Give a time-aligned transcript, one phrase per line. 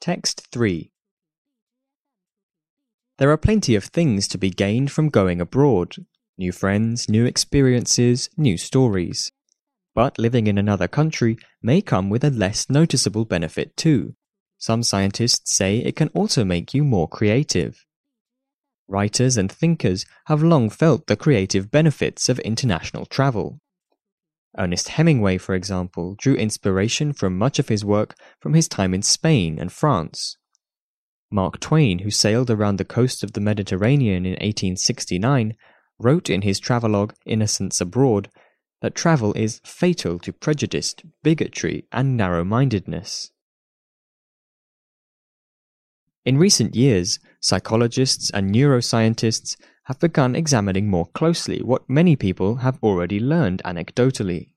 [0.00, 0.92] Text 3
[3.16, 5.96] There are plenty of things to be gained from going abroad
[6.38, 9.32] new friends, new experiences, new stories.
[9.96, 14.14] But living in another country may come with a less noticeable benefit too.
[14.56, 17.84] Some scientists say it can also make you more creative.
[18.86, 23.60] Writers and thinkers have long felt the creative benefits of international travel.
[24.58, 29.02] Ernest Hemingway, for example, drew inspiration from much of his work from his time in
[29.02, 30.36] Spain and France.
[31.30, 35.54] Mark Twain, who sailed around the coast of the Mediterranean in 1869,
[35.98, 38.30] wrote in his travelogue Innocents Abroad
[38.80, 43.30] that travel is fatal to prejudice, bigotry, and narrow mindedness.
[46.24, 49.56] In recent years, psychologists and neuroscientists
[49.88, 54.50] have begun examining more closely what many people have already learned anecdotally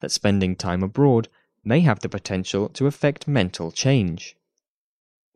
[0.00, 1.28] that spending time abroad
[1.64, 4.36] may have the potential to affect mental change.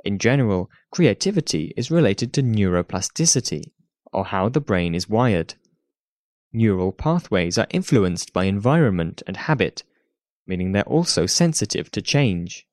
[0.05, 3.71] In general, creativity is related to neuroplasticity,
[4.13, 5.55] or how the brain is wired.
[6.53, 9.85] Neural pathways are influenced by environment and habit,
[10.45, 12.67] meaning they're also sensitive to change.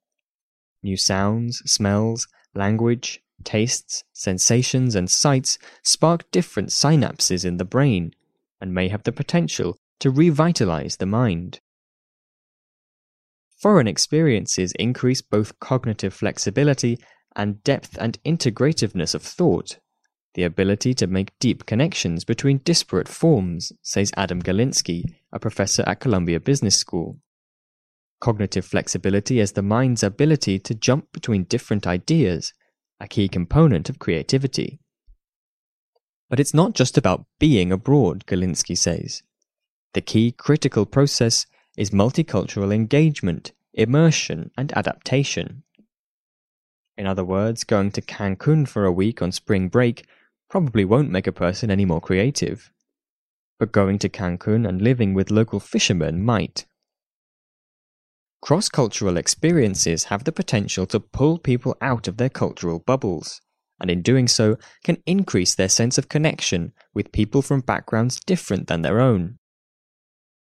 [0.81, 8.11] New sounds, smells, language, tastes, sensations, and sights spark different synapses in the brain
[8.59, 11.59] and may have the potential to revitalize the mind.
[13.59, 16.99] Foreign experiences increase both cognitive flexibility
[17.35, 19.79] and depth and integrativeness of thought,
[20.35, 25.99] the ability to make deep connections between disparate forms, says Adam Galinsky, a professor at
[25.99, 27.19] Columbia Business School.
[28.19, 32.53] Cognitive flexibility is the mind's ability to jump between different ideas,
[33.00, 34.80] a key component of creativity.
[36.30, 39.23] But it's not just about being abroad, Galinsky says.
[39.94, 41.45] The key critical process
[41.78, 45.64] is multicultural engagement, immersion, and adaptation.
[46.98, 50.06] In other words, going to Cancun for a week on spring break
[50.50, 52.72] probably won't make a person any more creative.
[53.59, 56.66] But going to Cancun and living with local fishermen might.
[58.42, 63.42] Cross cultural experiences have the potential to pull people out of their cultural bubbles,
[63.80, 68.68] and in doing so, can increase their sense of connection with people from backgrounds different
[68.68, 69.38] than their own.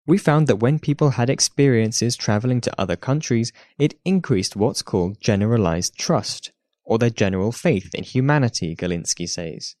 [0.05, 5.21] We found that when people had experiences traveling to other countries, it increased what's called
[5.21, 6.51] generalized trust,
[6.83, 9.75] or their general faith in humanity, Galinsky says.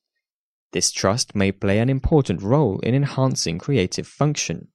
[0.71, 4.67] This trust may play an important role in enhancing creative function.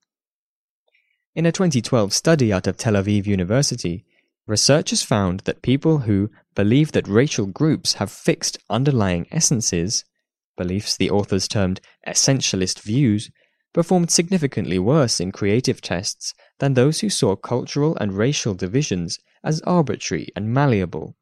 [1.37, 4.05] In a 2012 study out of Tel Aviv University,
[4.47, 10.05] researchers found that people who believe that racial groups have fixed underlying essences,
[10.57, 13.33] beliefs the authors termed essentialist views,
[13.73, 19.61] performed significantly worse in creative tests than those who saw cultural and racial divisions as
[19.63, 21.17] arbitrary and malleable.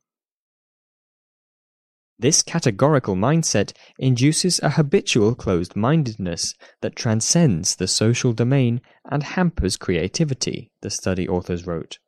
[2.23, 9.77] This categorical mindset induces a habitual closed mindedness that transcends the social domain and hampers
[9.77, 11.99] creativity, the study authors wrote.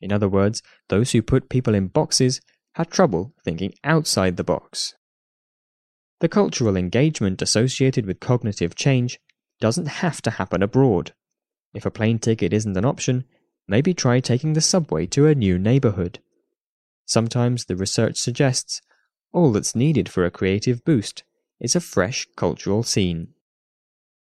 [0.00, 2.40] In other words, those who put people in boxes
[2.74, 4.94] had trouble thinking outside the box.
[6.20, 9.18] The cultural engagement associated with cognitive change
[9.60, 11.14] doesn't have to happen abroad.
[11.74, 13.24] If a plane ticket isn't an option,
[13.66, 16.20] maybe try taking the subway to a new neighborhood.
[17.06, 18.80] Sometimes the research suggests
[19.32, 21.24] all that's needed for a creative boost
[21.60, 23.28] is a fresh cultural scene.